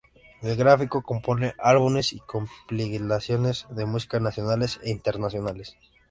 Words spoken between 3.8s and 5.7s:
música nacional e internacional.